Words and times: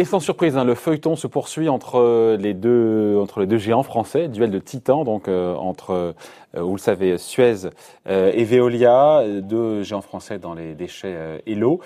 Et 0.00 0.04
sans 0.04 0.20
surprise, 0.20 0.56
hein, 0.56 0.62
le 0.62 0.76
feuilleton 0.76 1.16
se 1.16 1.26
poursuit 1.26 1.68
entre 1.68 2.36
les 2.36 2.54
deux 2.54 3.18
entre 3.20 3.40
les 3.40 3.46
deux 3.46 3.58
géants 3.58 3.82
français, 3.82 4.28
duel 4.28 4.52
de 4.52 4.60
titans, 4.60 5.02
donc 5.02 5.26
euh, 5.26 5.56
entre, 5.56 5.90
euh, 5.90 6.12
vous 6.54 6.76
le 6.76 6.80
savez, 6.80 7.18
Suez 7.18 7.68
euh, 8.06 8.30
et 8.32 8.44
Veolia, 8.44 9.24
deux 9.42 9.82
géants 9.82 10.00
français 10.00 10.38
dans 10.38 10.54
les 10.54 10.76
déchets 10.76 11.42
et 11.44 11.54
l'eau. 11.56 11.80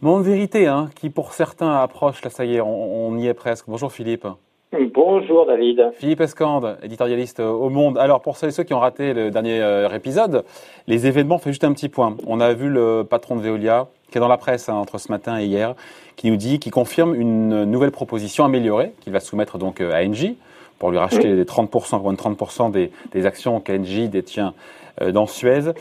Mon 0.00 0.20
vérité, 0.20 0.66
hein, 0.66 0.88
qui 0.94 1.10
pour 1.10 1.34
certains 1.34 1.74
approche, 1.76 2.22
là 2.24 2.30
ça 2.30 2.46
y 2.46 2.56
est, 2.56 2.62
on 2.62 3.14
y 3.18 3.26
est 3.26 3.34
presque. 3.34 3.66
Bonjour 3.68 3.92
Philippe. 3.92 4.26
Bonjour 4.72 5.46
David. 5.46 5.92
Philippe 5.94 6.20
Escande, 6.20 6.76
éditorialiste 6.82 7.40
au 7.40 7.70
Monde. 7.70 7.98
Alors 7.98 8.20
pour 8.20 8.36
ceux 8.36 8.48
et 8.48 8.50
ceux 8.50 8.64
qui 8.64 8.74
ont 8.74 8.80
raté 8.80 9.14
le 9.14 9.30
dernier 9.30 9.86
épisode, 9.94 10.44
les 10.88 11.06
événements, 11.06 11.38
fait 11.38 11.50
juste 11.50 11.62
un 11.64 11.72
petit 11.72 11.88
point. 11.88 12.16
On 12.26 12.40
a 12.40 12.52
vu 12.52 12.68
le 12.68 13.04
patron 13.08 13.36
de 13.36 13.42
Veolia, 13.42 13.86
qui 14.10 14.18
est 14.18 14.20
dans 14.20 14.28
la 14.28 14.36
presse 14.36 14.68
hein, 14.68 14.74
entre 14.74 14.98
ce 14.98 15.10
matin 15.10 15.38
et 15.38 15.44
hier, 15.44 15.74
qui 16.16 16.30
nous 16.30 16.36
dit, 16.36 16.58
qui 16.58 16.70
confirme 16.70 17.14
une 17.14 17.64
nouvelle 17.64 17.92
proposition 17.92 18.44
améliorée 18.44 18.92
qu'il 19.00 19.12
va 19.12 19.20
soumettre 19.20 19.56
donc 19.56 19.80
euh, 19.80 19.92
à 19.92 20.04
Engie 20.04 20.36
pour 20.80 20.90
lui 20.90 20.98
racheter 20.98 21.34
les 21.34 21.44
30%, 21.44 22.02
moins 22.02 22.12
de 22.12 22.18
30% 22.18 22.70
des, 22.70 22.90
des 23.12 23.24
actions 23.24 23.60
qu'Engie 23.60 24.08
détient 24.08 24.52
euh, 25.00 25.12
dans 25.12 25.26
Suez. 25.26 25.72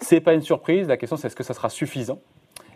C'est 0.00 0.20
pas 0.20 0.34
une 0.34 0.42
surprise. 0.42 0.86
La 0.86 0.98
question 0.98 1.16
c'est 1.16 1.28
est-ce 1.28 1.36
que 1.36 1.42
ça 1.42 1.54
sera 1.54 1.70
suffisant 1.70 2.18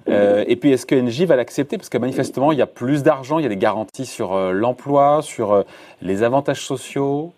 euh, 0.08 0.44
et 0.46 0.56
puis, 0.56 0.72
est-ce 0.72 0.86
que 0.86 0.94
Engie 0.94 1.26
va 1.26 1.36
l'accepter? 1.36 1.76
Parce 1.76 1.88
que 1.88 1.98
manifestement, 1.98 2.52
il 2.52 2.58
y 2.58 2.62
a 2.62 2.66
plus 2.66 3.02
d'argent, 3.02 3.38
il 3.38 3.42
y 3.42 3.46
a 3.46 3.48
des 3.48 3.56
garanties 3.56 4.06
sur 4.06 4.34
euh, 4.34 4.52
l'emploi, 4.52 5.22
sur 5.22 5.52
euh, 5.52 5.62
les 6.02 6.22
avantages 6.22 6.64
sociaux. 6.64 7.32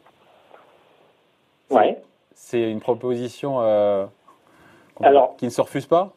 Ouais. 1.70 1.96
C'est 2.34 2.70
une 2.70 2.80
proposition 2.80 3.60
Alors, 5.00 5.36
qui 5.36 5.44
ne 5.44 5.50
se 5.50 5.60
refuse 5.60 5.86
pas? 5.86 6.12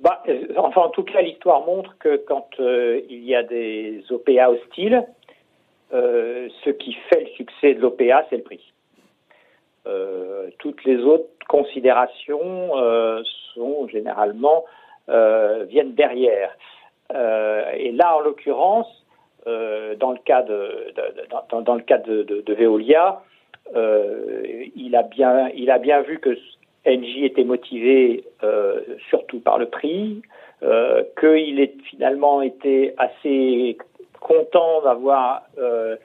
Bah, 0.00 0.24
enfin, 0.56 0.80
en 0.80 0.88
tout 0.88 1.04
cas, 1.04 1.20
l'histoire 1.20 1.64
montre 1.64 1.96
que 1.98 2.16
quand 2.16 2.48
il 2.58 3.22
y 3.22 3.36
a 3.36 3.44
des 3.44 4.02
OPA 4.10 4.50
hostiles, 4.50 5.06
ce 5.92 6.70
qui 6.70 6.94
fait 7.08 7.20
le 7.20 7.30
succès 7.36 7.74
de 7.74 7.80
l'OPA, 7.80 8.26
c'est 8.30 8.38
le 8.38 8.42
prix. 8.42 8.72
Toutes 10.58 10.82
les 10.84 10.96
autres 11.02 11.28
considérations 11.46 12.72
sont 13.54 13.86
généralement 13.86 14.64
viennent 15.08 15.94
derrière. 15.94 16.56
et 17.10 17.92
là, 17.92 18.16
en 18.16 18.20
l'occurrence, 18.20 18.88
dans 19.46 20.12
le 20.12 20.18
cas 20.24 20.42
de, 20.42 20.92
dans, 21.62 21.74
le 21.74 21.82
cas 21.82 21.98
de, 21.98 22.54
Veolia, 22.54 23.22
il 23.74 24.96
a 24.96 25.02
bien 25.02 25.50
il 25.54 25.70
a 25.70 25.78
bien 25.78 26.00
vu 26.02 26.18
que 26.18 26.36
Engie 26.86 27.24
était 27.24 27.44
motivé 27.44 28.24
euh, 28.42 28.80
surtout 29.08 29.40
par 29.40 29.58
le 29.58 29.66
prix, 29.66 30.22
euh, 30.62 31.04
qu'il 31.18 31.60
ait 31.60 31.74
finalement 31.84 32.42
été 32.42 32.94
assez 32.98 33.76
content 34.20 34.82
d'avoir 34.82 35.42
euh, 35.58 35.96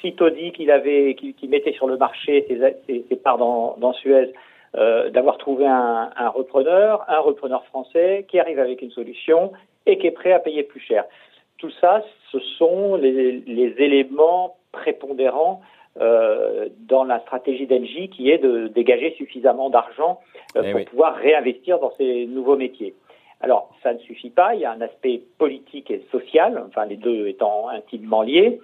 sitôt 0.00 0.30
dit 0.30 0.52
qu'il 0.52 0.70
avait, 0.70 1.14
qu'il 1.14 1.50
mettait 1.50 1.72
sur 1.72 1.86
le 1.86 1.96
marché 1.96 2.46
ses, 2.48 3.16
parts 3.16 3.38
dans 3.38 3.92
Suez, 3.94 4.32
euh, 4.76 5.10
d'avoir 5.10 5.38
trouvé 5.38 5.66
un, 5.66 6.10
un, 6.16 6.28
repreneur, 6.28 7.04
un 7.08 7.20
repreneur 7.20 7.64
français 7.66 8.26
qui 8.28 8.38
arrive 8.38 8.58
avec 8.58 8.82
une 8.82 8.90
solution 8.90 9.52
et 9.86 9.98
qui 9.98 10.06
est 10.06 10.12
prêt 10.12 10.32
à 10.32 10.40
payer 10.40 10.62
plus 10.62 10.80
cher. 10.80 11.04
Tout 11.58 11.70
ça, 11.80 12.02
ce 12.32 12.40
sont 12.58 12.96
les, 12.96 13.32
les 13.46 13.74
éléments 13.78 14.56
prépondérants 14.72 15.60
euh, 16.00 16.68
dans 16.88 17.04
la 17.04 17.20
stratégie 17.20 17.68
d'Engie 17.68 18.08
qui 18.08 18.28
est 18.28 18.38
de 18.38 18.66
dégager 18.66 19.14
suffisamment 19.16 19.70
d'argent 19.70 20.18
euh, 20.56 20.62
eh 20.64 20.72
pour 20.72 20.84
pouvoir 20.86 21.14
réinvestir 21.14 21.78
dans 21.78 21.92
ces 21.96 22.26
nouveaux 22.26 22.56
métiers. 22.56 22.94
Alors, 23.40 23.70
ça 23.80 23.92
ne 23.92 23.98
suffit 23.98 24.30
pas, 24.30 24.56
il 24.56 24.62
y 24.62 24.64
a 24.64 24.72
un 24.72 24.80
aspect 24.80 25.22
politique 25.38 25.92
et 25.92 26.04
social, 26.10 26.64
enfin 26.66 26.86
les 26.86 26.96
deux 26.96 27.28
étant 27.28 27.68
intimement 27.68 28.22
liés, 28.22 28.60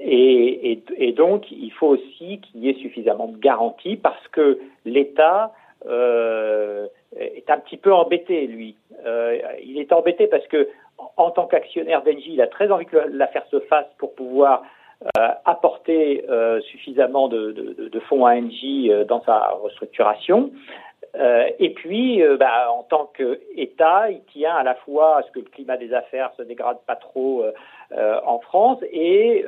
et, 0.00 0.72
et, 0.72 0.82
et 0.96 1.12
donc 1.12 1.50
il 1.50 1.70
faut 1.72 1.88
aussi 1.88 2.40
qu'il 2.40 2.64
y 2.64 2.68
ait 2.68 2.74
suffisamment 2.74 3.28
de 3.28 3.38
garanties 3.38 3.96
parce 3.96 4.26
que 4.28 4.58
l'État 4.84 5.52
euh, 5.86 6.86
est 7.16 7.48
un 7.50 7.58
petit 7.58 7.76
peu 7.76 7.92
embêté, 7.92 8.46
lui. 8.46 8.76
Euh, 9.06 9.38
il 9.62 9.78
est 9.78 9.92
embêté 9.92 10.26
parce 10.26 10.46
que 10.48 10.68
en 11.16 11.30
tant 11.30 11.46
qu'actionnaire 11.46 12.02
d'Engie, 12.02 12.32
il 12.32 12.40
a 12.40 12.46
très 12.46 12.70
envie 12.70 12.86
que 12.86 12.96
l'affaire 12.96 13.46
se 13.50 13.60
fasse 13.60 13.86
pour 13.98 14.14
pouvoir 14.14 14.62
euh, 15.18 15.28
apporter 15.44 16.24
euh, 16.30 16.60
suffisamment 16.62 17.28
de, 17.28 17.52
de, 17.52 17.88
de, 17.88 18.00
fonds 18.00 18.24
à 18.24 18.36
Engie 18.36 18.90
euh, 18.90 19.04
dans 19.04 19.22
sa 19.24 19.50
restructuration. 19.62 20.50
Et 21.58 21.70
puis, 21.74 22.22
bah, 22.38 22.70
en 22.70 22.82
tant 22.82 23.10
qu'État, 23.16 24.10
il 24.10 24.22
tient 24.32 24.54
à 24.54 24.62
la 24.62 24.74
fois 24.74 25.18
à 25.18 25.22
ce 25.22 25.30
que 25.30 25.38
le 25.38 25.44
climat 25.46 25.76
des 25.76 25.92
affaires 25.92 26.32
se 26.36 26.42
dégrade 26.42 26.78
pas 26.86 26.96
trop 26.96 27.44
en 27.92 28.38
France 28.40 28.78
et 28.92 29.44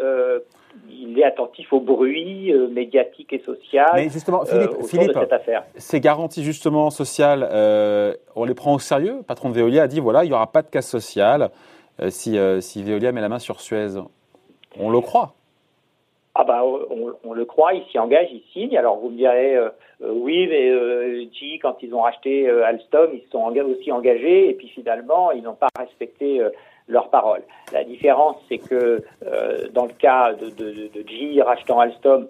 il 0.88 1.18
est 1.18 1.24
attentif 1.24 1.72
au 1.72 1.80
bruit 1.80 2.52
médiatique 2.70 3.32
et 3.32 3.40
social. 3.40 3.90
Mais 3.94 4.08
justement, 4.08 4.44
Philippe, 4.44 4.82
Philippe 4.86 5.18
ces 5.76 6.00
garanties 6.00 6.44
justement 6.44 6.90
sociales, 6.90 7.48
on 8.34 8.44
les 8.44 8.54
prend 8.54 8.74
au 8.74 8.78
sérieux? 8.78 9.16
Le 9.18 9.22
patron 9.22 9.50
de 9.50 9.54
Veolia 9.54 9.84
a 9.84 9.86
dit 9.88 10.00
voilà, 10.00 10.24
il 10.24 10.28
n'y 10.28 10.34
aura 10.34 10.52
pas 10.52 10.62
de 10.62 10.68
casse 10.68 10.88
sociale 10.88 11.50
si, 12.08 12.38
si 12.60 12.82
Veolia 12.82 13.12
met 13.12 13.20
la 13.20 13.28
main 13.28 13.38
sur 13.38 13.60
Suez. 13.60 13.98
On 14.78 14.90
le 14.90 15.00
croit. 15.00 15.35
Ah 16.38 16.44
bah 16.44 16.62
on, 17.24 17.32
le 17.32 17.44
croit, 17.46 17.72
il 17.72 17.82
s'y 17.90 17.98
engage, 17.98 18.28
il 18.30 18.42
signe. 18.52 18.76
Alors 18.76 18.98
vous 18.98 19.08
me 19.08 19.16
direz 19.16 19.56
euh, 19.56 19.70
euh, 20.02 20.12
oui, 20.12 20.46
mais 20.48 20.68
euh, 20.68 21.24
quand 21.62 21.82
ils 21.82 21.94
ont 21.94 22.02
racheté 22.02 22.48
Alstom, 22.50 23.10
ils 23.14 23.22
se 23.22 23.30
sont 23.30 23.50
aussi 23.56 23.90
engagés 23.90 24.50
et 24.50 24.52
puis 24.52 24.68
finalement 24.68 25.32
ils 25.32 25.42
n'ont 25.42 25.54
pas 25.54 25.68
respecté 25.78 26.42
leur 26.88 27.08
parole. 27.08 27.40
La 27.72 27.84
différence, 27.84 28.36
c'est 28.48 28.58
que 28.58 29.02
dans 29.72 29.86
le 29.86 29.92
cas 29.92 30.34
de 30.34 31.08
G 31.08 31.40
rachetant 31.40 31.80
Alstom, 31.80 32.28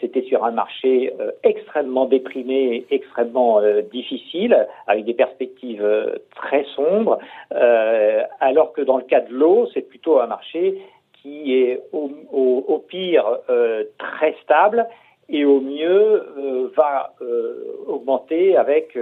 c'était 0.00 0.22
sur 0.22 0.44
un 0.44 0.50
marché 0.50 1.12
extrêmement 1.42 2.06
déprimé, 2.06 2.86
extrêmement 2.90 3.60
difficile, 3.92 4.66
avec 4.86 5.04
des 5.04 5.14
perspectives 5.14 5.86
très 6.34 6.64
sombres, 6.74 7.18
alors 8.40 8.72
que 8.72 8.80
dans 8.80 8.96
le 8.96 9.04
cas 9.04 9.20
de 9.20 9.32
l'eau, 9.32 9.68
c'est 9.74 9.88
plutôt 9.88 10.20
un 10.20 10.26
marché 10.26 10.80
qui 11.24 11.54
est 11.54 11.80
au, 11.92 12.84
pire 12.86 13.24
euh, 13.48 13.84
très 13.98 14.36
stable 14.42 14.86
et 15.30 15.46
au 15.46 15.58
mieux 15.58 16.22
euh, 16.36 16.68
va 16.76 17.14
euh, 17.22 17.82
augmenter 17.86 18.56
avec 18.58 18.94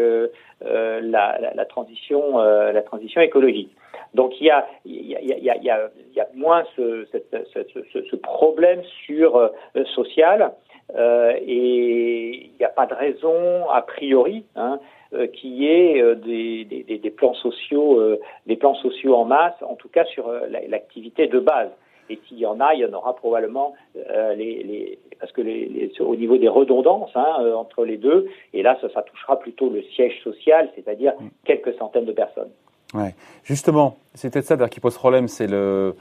la, 0.61 1.65
transition, 1.69 2.39
la 2.39 2.83
transition 2.83 3.21
écologique. 3.21 3.71
Donc 4.15 4.41
il 4.41 4.47
y 4.47 4.51
a, 4.51 4.67
il 4.85 5.11
y 5.11 5.17
a, 5.17 5.21
il 5.21 5.45
y 5.45 5.51
a, 5.51 5.57
il 5.57 6.15
y 6.15 6.21
a, 6.21 6.29
moins 6.35 6.63
ce, 6.77 8.17
problème 8.17 8.83
sur 9.05 9.51
social 9.95 10.53
et 10.95 12.31
il 12.45 12.53
n'y 12.59 12.65
a 12.65 12.69
pas 12.69 12.87
de 12.87 12.95
raison 12.95 13.69
a 13.71 13.83
priori 13.83 14.45
hein, 14.55 14.79
ait 15.13 16.15
des, 16.25 16.65
des, 16.65 16.99
des, 16.99 17.11
plans 17.11 17.35
sociaux, 17.35 18.17
des 18.47 18.57
plans 18.57 18.77
sociaux 18.77 19.17
en 19.17 19.25
masse, 19.25 19.61
en 19.63 19.75
tout 19.75 19.89
cas 19.89 20.05
sur 20.05 20.31
l'activité 20.69 21.27
de 21.27 21.41
base. 21.41 21.71
Et 22.11 22.19
s'il 22.27 22.39
y 22.39 22.47
en 22.47 22.61
a, 22.61 22.75
il 22.75 22.81
y 22.81 22.85
en 22.85 22.93
aura 22.93 23.15
probablement 23.15 23.75
euh, 23.97 24.35
les, 24.35 24.63
les, 24.63 24.99
parce 25.21 25.33
que 25.33 25.41
les, 25.41 25.67
les, 25.67 26.01
au 26.01 26.17
niveau 26.17 26.37
des 26.37 26.49
redondances 26.49 27.11
hein, 27.15 27.37
euh, 27.41 27.55
entre 27.55 27.85
les 27.85 27.97
deux, 27.97 28.29
et 28.53 28.63
là, 28.63 28.77
ça, 28.81 28.89
ça 28.93 29.03
touchera 29.03 29.39
plutôt 29.39 29.71
le 29.71 29.83
siège 29.95 30.21
social, 30.23 30.71
c'est-à-dire 30.75 31.13
mm. 31.19 31.29
quelques 31.45 31.75
centaines 31.79 32.05
de 32.05 32.13
personnes. 32.13 32.51
Ouais. 32.95 33.15
Justement, 33.45 33.97
c'est 34.15 34.33
peut-être 34.33 34.45
ça 34.47 34.69
qui 34.69 34.81
pose 34.81 34.97
problème, 34.97 35.29
c'est 35.29 35.47
le. 35.47 35.95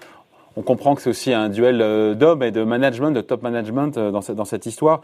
On 0.58 0.64
comprend 0.64 0.96
que 0.96 1.02
c'est 1.02 1.10
aussi 1.10 1.32
un 1.32 1.48
duel 1.48 1.82
euh, 1.82 2.14
d'hommes 2.14 2.44
et 2.44 2.52
de 2.52 2.64
management, 2.64 3.12
de 3.12 3.22
top 3.22 3.42
management 3.42 3.98
dans 3.98 4.20
cette, 4.20 4.36
dans 4.36 4.44
cette 4.44 4.66
histoire 4.66 5.02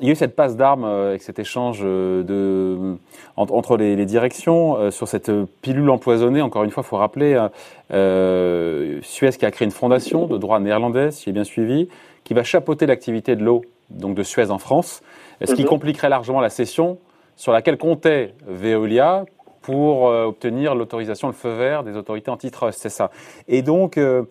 il 0.00 0.06
y 0.06 0.10
a 0.10 0.12
eu 0.12 0.16
cette 0.16 0.36
passe 0.36 0.56
d'armes 0.56 0.84
euh, 0.84 1.10
avec 1.10 1.22
cet 1.22 1.38
échange 1.38 1.80
euh, 1.82 2.22
de, 2.22 2.96
entre, 3.36 3.76
les, 3.76 3.96
les, 3.96 4.06
directions 4.06 4.76
euh, 4.76 4.90
sur 4.90 5.08
cette 5.08 5.30
pilule 5.60 5.90
empoisonnée. 5.90 6.40
Encore 6.40 6.64
une 6.64 6.70
fois, 6.70 6.82
il 6.84 6.88
faut 6.88 6.96
rappeler, 6.96 7.48
euh, 7.92 9.00
Suez 9.02 9.30
qui 9.30 9.44
a 9.44 9.50
créé 9.50 9.66
une 9.66 9.72
fondation 9.72 10.26
de 10.26 10.38
droit 10.38 10.60
néerlandaise, 10.60 11.16
si 11.16 11.30
est 11.30 11.32
bien 11.32 11.44
suivi, 11.44 11.88
qui 12.24 12.34
va 12.34 12.44
chapeauter 12.44 12.86
l'activité 12.86 13.36
de 13.36 13.44
l'eau 13.44 13.62
donc 13.90 14.14
de 14.14 14.22
Suez 14.22 14.50
en 14.50 14.58
France, 14.58 15.02
ce 15.42 15.54
qui 15.54 15.62
mhm. 15.62 15.68
compliquerait 15.68 16.10
largement 16.10 16.40
la 16.40 16.50
cession 16.50 16.98
sur 17.36 17.52
laquelle 17.52 17.78
comptait 17.78 18.34
Veolia 18.46 19.24
pour 19.62 20.04
obtenir 20.04 20.74
l'autorisation, 20.74 21.28
le 21.28 21.34
feu 21.34 21.54
vert 21.54 21.84
des 21.84 21.96
autorités 21.96 22.30
antitrust, 22.30 22.80
c'est 22.80 22.88
ça. 22.88 23.10
Et 23.48 23.62
donc, 23.62 23.96
euh, 23.96 24.24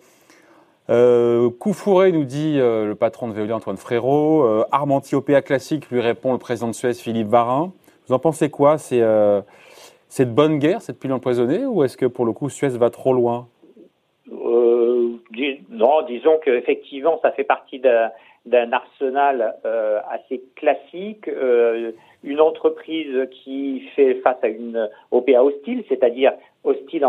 coup 0.88 1.72
fourré, 1.72 2.12
nous 2.12 2.24
dit 2.24 2.58
euh, 2.58 2.86
le 2.86 2.94
patron 2.94 3.28
de 3.28 3.34
Veolia 3.34 3.56
Antoine 3.56 3.76
Frérot. 3.76 4.42
Euh, 4.44 4.64
OPA 5.12 5.42
classique, 5.42 5.90
lui 5.90 6.00
répond 6.00 6.32
le 6.32 6.38
président 6.38 6.68
de 6.68 6.72
Suez 6.72 6.94
Philippe 6.94 7.28
Varin. 7.28 7.72
Vous 8.06 8.14
en 8.14 8.18
pensez 8.18 8.48
quoi? 8.48 8.78
C'est 8.78 9.02
euh, 9.02 9.40
de 10.18 10.24
bonne 10.24 10.58
guerre, 10.58 10.80
cette 10.80 10.98
pilule 10.98 11.14
empoisonnée, 11.14 11.66
ou 11.66 11.84
est-ce 11.84 11.96
que 11.96 12.06
pour 12.06 12.24
le 12.24 12.32
coup 12.32 12.48
Suez 12.48 12.68
va 12.68 12.90
trop 12.90 13.12
loin? 13.12 13.48
Non, 15.70 16.02
disons 16.08 16.40
qu'effectivement, 16.44 17.20
ça 17.22 17.30
fait 17.30 17.44
partie 17.44 17.78
de, 17.78 17.88
d'un 18.46 18.72
arsenal 18.72 19.54
assez 20.10 20.42
classique, 20.56 21.28
une 22.24 22.40
entreprise 22.40 23.28
qui 23.30 23.80
fait 23.94 24.14
face 24.16 24.38
à 24.42 24.48
une 24.48 24.88
OPA 25.10 25.42
hostile, 25.42 25.84
c'est-à-dire 25.88 26.32
hostile 26.64 27.06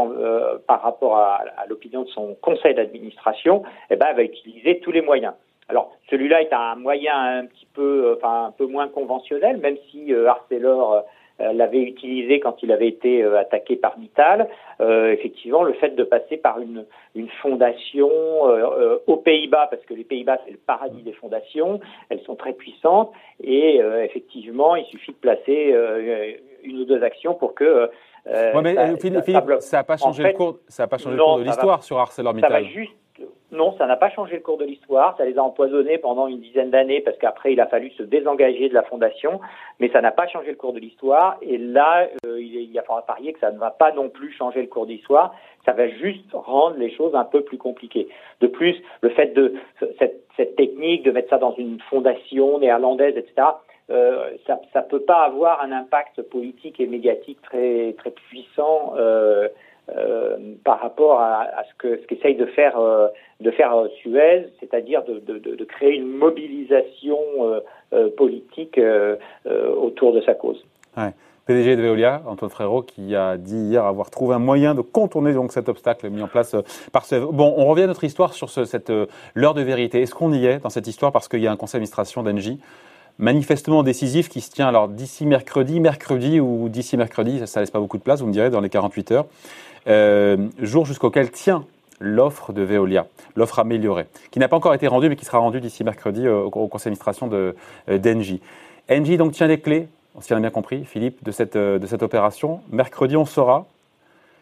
par 0.67 0.81
rapport 0.81 1.17
à, 1.17 1.43
l'opinion 1.67 2.03
de 2.03 2.09
son 2.09 2.35
conseil 2.41 2.75
d'administration, 2.75 3.63
eh 3.89 3.95
ben, 3.95 4.07
elle 4.09 4.15
va 4.17 4.23
utiliser 4.23 4.79
tous 4.79 4.91
les 4.91 5.01
moyens. 5.01 5.33
Alors, 5.69 5.91
celui-là 6.09 6.41
est 6.41 6.51
un 6.51 6.75
moyen 6.75 7.15
un 7.15 7.45
petit 7.45 7.67
peu, 7.73 8.17
enfin, 8.17 8.45
un 8.47 8.51
peu 8.51 8.65
moins 8.65 8.87
conventionnel, 8.87 9.57
même 9.57 9.77
si 9.91 10.11
Arcelor 10.13 10.93
euh, 10.93 11.01
l'avait 11.39 11.81
utilisé 11.81 12.39
quand 12.39 12.61
il 12.63 12.71
avait 12.71 12.87
été 12.87 13.23
euh, 13.23 13.39
attaqué 13.39 13.75
par 13.75 13.97
Vital. 13.97 14.49
Euh, 14.81 15.11
effectivement, 15.11 15.63
le 15.63 15.73
fait 15.73 15.95
de 15.95 16.03
passer 16.03 16.37
par 16.37 16.59
une, 16.59 16.85
une 17.15 17.29
fondation 17.41 18.09
aux 19.07 19.17
Pays-Bas, 19.17 19.67
parce 19.69 19.83
que 19.85 19.93
les 19.93 20.03
Pays-Bas 20.03 20.39
c'est 20.45 20.51
le 20.51 20.57
paradis 20.57 21.01
des 21.01 21.13
fondations, 21.13 21.79
elles 22.09 22.21
sont 22.21 22.35
très 22.35 22.53
puissantes 22.53 23.11
et 23.43 23.77
effectivement, 24.03 24.75
il 24.75 24.85
suffit 24.85 25.11
de 25.11 25.17
placer 25.17 25.75
une 26.63 26.79
ou 26.79 26.85
deux 26.85 27.03
actions 27.03 27.33
pour 27.33 27.55
que 27.55 27.89
mais 28.25 28.75
ça, 29.59 29.77
n'a 29.77 29.83
pas 29.83 29.97
changé 29.97 30.23
le 30.23 30.33
cours, 30.33 30.59
ça 30.67 30.83
a 30.83 30.87
pas 30.87 30.97
changé 30.97 31.15
le 31.15 31.23
cours 31.23 31.39
de 31.39 31.43
l'histoire 31.43 31.83
sur 31.83 31.99
ArcelorMittal. 31.99 32.51
Ça 32.51 32.59
va 32.59 32.63
juste 32.63 32.93
non, 33.59 33.75
ça 33.77 33.85
n'a 33.87 33.97
pas 33.97 34.09
changé 34.09 34.35
le 34.35 34.41
cours 34.41 34.57
de 34.57 34.63
l'histoire. 34.63 35.17
Ça 35.17 35.25
les 35.25 35.37
a 35.37 35.43
empoisonnés 35.43 35.97
pendant 35.97 36.27
une 36.27 36.39
dizaine 36.39 36.69
d'années 36.69 37.01
parce 37.01 37.17
qu'après 37.17 37.51
il 37.51 37.59
a 37.59 37.67
fallu 37.67 37.91
se 37.91 38.03
désengager 38.03 38.69
de 38.69 38.73
la 38.73 38.83
fondation, 38.83 39.41
mais 39.81 39.89
ça 39.89 39.99
n'a 39.99 40.11
pas 40.11 40.27
changé 40.27 40.51
le 40.51 40.55
cours 40.55 40.71
de 40.71 40.79
l'histoire. 40.79 41.35
Et 41.41 41.57
là, 41.57 42.07
euh, 42.25 42.39
il 42.39 42.71
y 42.71 42.79
a 42.79 42.83
fort 42.83 42.99
à 42.99 43.01
parier 43.01 43.33
que 43.33 43.39
ça 43.41 43.51
ne 43.51 43.59
va 43.59 43.71
pas 43.71 43.91
non 43.91 44.07
plus 44.07 44.31
changer 44.31 44.61
le 44.61 44.67
cours 44.67 44.85
de 44.85 44.93
l'histoire. 44.93 45.35
Ça 45.65 45.73
va 45.73 45.89
juste 45.89 46.31
rendre 46.31 46.77
les 46.77 46.89
choses 46.89 47.13
un 47.15 47.25
peu 47.25 47.41
plus 47.41 47.57
compliquées. 47.57 48.07
De 48.39 48.47
plus, 48.47 48.77
le 49.01 49.09
fait 49.09 49.33
de 49.33 49.53
cette, 49.99 50.55
technique 50.55 51.03
de 51.03 51.11
mettre 51.11 51.29
ça 51.29 51.37
dans 51.37 51.53
une 51.55 51.81
fondation 51.89 52.59
néerlandaise, 52.59 53.17
etc. 53.17 53.45
Euh, 53.89 54.29
ça 54.47 54.57
ne 54.73 54.87
peut 54.87 55.01
pas 55.01 55.25
avoir 55.25 55.61
un 55.61 55.73
impact 55.73 56.21
politique 56.21 56.79
et 56.79 56.87
médiatique 56.87 57.41
très 57.41 57.93
très 57.97 58.11
puissant. 58.11 58.93
Euh, 58.95 59.49
euh, 59.97 60.37
par 60.63 60.81
rapport 60.81 61.19
à, 61.19 61.47
ce 61.69 61.75
que 61.77 62.01
ce 62.01 62.07
qu'essaye 62.07 62.35
de 62.35 62.45
faire 62.45 62.77
euh, 62.79 63.07
de 63.39 63.51
faire 63.51 63.75
euh, 63.75 63.87
Suez, 63.99 64.47
c'est-à-dire 64.59 65.03
de, 65.03 65.63
créer 65.65 65.95
une 65.95 66.07
mobilisation 66.07 67.17
politique 68.17 68.79
autour 69.45 70.13
de 70.13 70.21
sa 70.21 70.33
cause. 70.33 70.63
PDG 71.45 71.75
de 71.75 71.81
Veolia, 71.81 72.21
Antoine 72.27 72.51
Frérot, 72.51 72.83
qui 72.83 73.15
a 73.15 73.37
dit 73.37 73.57
hier 73.57 73.85
avoir 73.85 74.09
trouvé 74.09 74.35
un 74.35 74.39
moyen 74.39 74.75
de 74.75 74.81
contourner 74.81 75.33
donc 75.33 75.51
cet 75.51 75.69
obstacle 75.69 76.09
mis 76.09 76.21
en 76.21 76.27
place 76.27 76.55
par 76.91 77.05
ce. 77.05 77.15
Bon, 77.15 77.53
on 77.57 77.65
revient 77.65 77.83
à 77.83 77.87
notre 77.87 78.03
histoire 78.03 78.33
sur 78.33 78.49
ce, 78.49 78.65
cette 78.65 78.91
l'heure 79.33 79.53
de 79.53 79.61
vérité. 79.61 80.01
Est-ce 80.01 80.13
qu'on 80.13 80.33
y 80.33 80.45
est 80.45 80.59
dans 80.59 80.69
cette 80.69 80.87
histoire 80.87 81.11
parce 81.11 81.27
qu'il 81.27 81.41
y 81.41 81.47
a 81.47 81.51
un 81.51 81.57
conseil 81.57 81.79
d'administration 81.79 82.23
d'Engie 82.23 82.59
manifestement 83.19 83.83
décisif 83.83 84.29
qui 84.29 84.41
se 84.41 84.49
tient 84.49 84.67
alors 84.67 84.87
d'ici 84.87 85.25
mercredi, 85.25 85.79
mercredi 85.79 86.39
ou 86.39 86.69
d'ici 86.69 86.97
mercredi, 86.97 87.39
ça, 87.39 87.47
ça 87.47 87.59
laisse 87.59 87.69
pas 87.69 87.79
beaucoup 87.79 87.97
de 87.97 88.03
place, 88.03 88.21
vous 88.21 88.27
me 88.27 88.33
direz, 88.33 88.49
dans 88.49 88.61
les 88.61 88.69
48 88.69 89.11
heures. 89.11 89.25
Euh, 89.87 90.47
jour 90.59 90.85
jusqu'auquel 90.85 91.29
tient 91.29 91.65
l'offre 91.99 92.53
de 92.53 92.61
Veolia, 92.61 93.07
l'offre 93.35 93.59
améliorée, 93.59 94.07
qui 94.31 94.39
n'a 94.39 94.47
pas 94.47 94.55
encore 94.55 94.73
été 94.73 94.87
rendue, 94.87 95.09
mais 95.09 95.17
qui 95.17 95.25
sera 95.25 95.37
rendue 95.37 95.59
d'ici 95.59 95.83
mercredi 95.83 96.25
euh, 96.25 96.43
au, 96.43 96.67
conseil 96.67 96.91
d'administration 96.91 97.27
d'Engie. 97.87 98.41
Engie 98.89 99.17
donc 99.17 99.33
tient 99.33 99.47
les 99.47 99.59
clés, 99.59 99.89
on 100.15 100.21
s'y 100.21 100.33
a 100.33 100.39
bien 100.39 100.49
compris, 100.49 100.85
Philippe, 100.85 101.23
de 101.23 101.31
cette, 101.31 101.57
de 101.57 101.85
cette 101.85 102.01
opération. 102.01 102.61
Mercredi, 102.71 103.15
on 103.15 103.25
saura. 103.25 103.65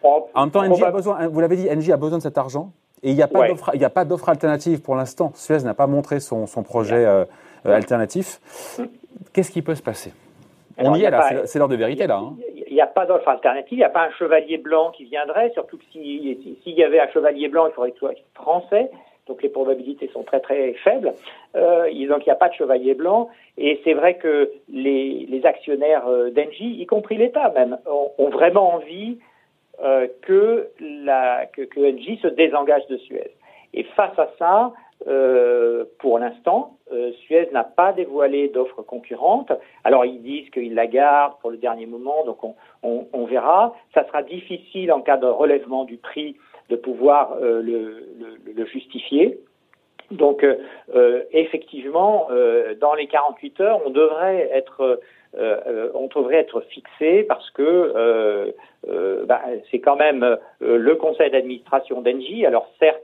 En 0.04 0.42
même 0.42 0.52
temps, 0.52 0.62
a 0.62 0.92
besoin, 0.92 1.28
vous 1.28 1.40
l'avez 1.40 1.58
dit, 1.58 1.70
Engie 1.70 1.92
a 1.92 1.98
besoin 1.98 2.20
de 2.20 2.24
cet 2.24 2.38
argent. 2.38 2.72
Et 3.04 3.12
il 3.12 3.16
n'y 3.16 3.22
a 3.22 3.90
pas 3.90 4.06
d'offre 4.06 4.30
alternative 4.30 4.82
pour 4.82 4.96
l'instant. 4.96 5.32
Suez 5.36 5.60
n'a 5.64 5.74
pas 5.74 5.88
montré 5.88 6.20
son, 6.20 6.48
son 6.48 6.64
projet 6.64 7.06
euh, 7.06 7.26
alternatif. 7.66 8.40
Qu'est-ce 9.34 9.52
qui 9.52 9.62
peut 9.62 9.76
se 9.76 9.84
passer? 9.84 10.14
On 10.78 10.94
y 10.96 11.04
est 11.04 11.10
là, 11.10 11.46
c'est 11.46 11.58
l'heure 11.58 11.68
de 11.68 11.76
vérité 11.76 12.06
là. 12.06 12.18
Hein 12.18 12.36
il 12.78 12.82
n'y 12.82 12.82
a 12.82 12.88
pas 12.88 13.08
d'offre 13.08 13.28
alternative, 13.28 13.74
il 13.74 13.78
n'y 13.78 13.84
a 13.84 13.90
pas 13.90 14.06
un 14.06 14.12
chevalier 14.12 14.60
blanc 14.60 14.92
qui 14.92 15.06
viendrait, 15.06 15.50
surtout 15.54 15.78
que 15.78 15.84
s'il 15.92 16.58
y 16.66 16.84
avait 16.84 17.00
un 17.00 17.08
chevalier 17.08 17.48
blanc, 17.48 17.66
il 17.66 17.74
faudrait 17.74 17.90
qu'il 17.90 18.00
soit 18.00 18.14
français, 18.36 18.92
donc 19.26 19.42
les 19.42 19.50
probabilités 19.50 20.10
sont 20.14 20.22
très 20.22 20.40
très 20.42 20.74
faibles. 20.84 21.14
Euh, 21.56 21.86
donc 22.08 22.22
il 22.22 22.28
n'y 22.28 22.32
a 22.32 22.36
pas 22.36 22.50
de 22.50 22.54
chevalier 22.54 22.94
blanc, 22.94 23.30
et 23.58 23.82
c'est 23.84 23.94
vrai 23.94 24.18
que 24.18 24.52
les, 24.70 25.42
actionnaires 25.44 26.06
euh, 26.08 26.30
d'Engie, 26.30 26.80
y 26.80 26.86
compris 26.86 27.18
l'État 27.18 27.52
même, 27.56 27.80
ont, 27.88 28.30
vraiment 28.30 28.76
envie 28.76 29.18
euh, 29.84 30.08
que, 30.22 30.70
la, 30.80 31.48
que, 31.48 31.64
que 31.64 31.80
Engie 31.80 32.20
se 32.22 32.28
désengage 32.28 32.86
de 32.88 32.98
Suez. 32.98 33.32
Et 33.74 33.84
face 33.96 34.18
à 34.20 34.30
ça, 34.38 34.72
euh, 35.06 35.86
pour 36.00 36.18
l'instant, 36.18 36.78
euh, 36.92 37.12
Suez 37.24 37.50
n'a 37.52 37.64
pas 37.64 37.94
dévoilé 37.94 38.48
d'offres 38.48 38.82
concurrentes. 38.82 39.52
Alors 39.84 40.06
ils 40.06 40.22
disent 40.22 40.50
qu'ils 40.50 40.74
la 40.74 40.88
gardent 40.88 41.38
pour 41.40 41.52
le 41.52 41.58
dernier 41.58 41.86
moment, 41.86 42.26
donc 42.26 42.40
on, 42.84 43.26
verra. 43.26 43.76
Ça 43.94 44.06
sera 44.08 44.24
difficile 44.24 44.92
en 44.92 45.02
cas 45.02 45.18
de 45.18 45.28
relèvement 45.28 45.84
du 45.84 45.98
prix 45.98 46.36
de 46.70 46.76
pouvoir 46.76 47.38
euh, 47.42 47.62
le, 47.62 48.66
justifier. 48.66 49.40
Donc 50.12 50.46
effectivement, 51.32 52.30
dans 52.80 52.94
les 52.94 53.08
48 53.08 53.60
heures, 53.62 53.82
on 53.86 53.90
devrait 53.90 54.50
être 54.54 55.02
on 55.34 56.08
devrait 56.08 56.38
être 56.38 56.62
fixé 56.62 57.24
parce 57.24 57.50
que 57.52 58.54
bah, 59.26 59.42
c'est 59.70 59.80
quand 59.80 59.98
même 59.98 60.38
le 60.62 60.96
conseil 60.96 61.30
d'administration 61.30 62.02
d'Engie. 62.02 62.46
Alors 62.46 62.70
certes, 62.80 63.04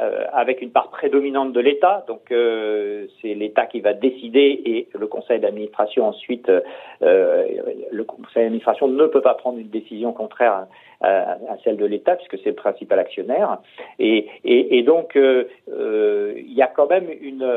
euh, 0.00 0.08
euh, 0.08 0.24
avec 0.32 0.62
une 0.62 0.70
part 0.70 0.90
prédominante 0.90 1.52
de 1.52 1.60
l'État. 1.60 2.04
Donc 2.06 2.30
euh, 2.30 3.06
c'est 3.20 3.34
l'État 3.34 3.66
qui 3.66 3.80
va 3.80 3.94
décider 3.94 4.62
et 4.64 4.88
le 4.94 5.06
conseil 5.06 5.40
d'administration 5.40 6.06
ensuite, 6.06 6.48
euh, 6.48 7.46
le 7.90 8.04
conseil 8.04 8.44
d'administration 8.44 8.88
ne 8.88 9.06
peut 9.06 9.20
pas 9.20 9.34
prendre 9.34 9.58
une 9.58 9.68
décision 9.68 10.12
contraire 10.12 10.66
à, 11.00 11.36
celle 11.62 11.76
de 11.76 11.84
l'État 11.84 12.16
puisque 12.16 12.38
c'est 12.42 12.50
le 12.50 12.56
principal 12.56 12.98
actionnaire. 12.98 13.58
Et, 13.98 14.26
et, 14.44 14.78
et 14.78 14.82
donc 14.82 15.16
il 15.16 16.52
y 16.52 16.62
a 16.62 16.66
quand 16.66 16.88
même 16.88 17.08
une, 17.20 17.48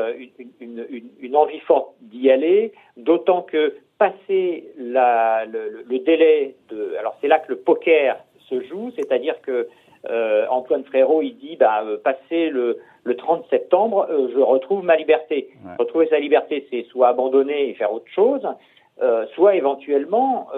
une, 0.60 0.86
une, 0.90 1.08
une 1.20 1.36
envie 1.36 1.60
forte 1.60 1.94
d'y 2.00 2.30
aller, 2.30 2.72
d'autant 2.96 3.42
que 3.42 3.74
passer 3.98 4.68
la, 4.78 5.44
le, 5.44 5.84
le 5.88 5.98
délai 5.98 6.54
de, 6.70 6.96
alors 6.98 7.16
c'est 7.20 7.28
là 7.28 7.38
que 7.38 7.50
le 7.50 7.58
poker 7.58 8.16
se 8.48 8.60
joue, 8.62 8.90
c'est-à-dire 8.96 9.40
que 9.42 9.68
euh, 10.10 10.46
Antoine 10.50 10.84
Frérot, 10.84 11.22
il 11.22 11.36
dit, 11.38 11.56
bah, 11.56 11.82
euh, 11.84 11.96
passer 11.96 12.50
le, 12.50 12.78
le 13.04 13.16
30 13.16 13.44
septembre, 13.50 14.06
euh, 14.10 14.28
je 14.34 14.38
retrouve 14.38 14.84
ma 14.84 14.96
liberté. 14.96 15.50
Retrouver 15.78 16.08
sa 16.08 16.18
liberté, 16.18 16.66
c'est 16.70 16.84
soit 16.90 17.08
abandonner 17.08 17.68
et 17.68 17.74
faire 17.74 17.92
autre 17.92 18.10
chose, 18.14 18.46
soit 19.34 19.56
éventuellement 19.56 20.48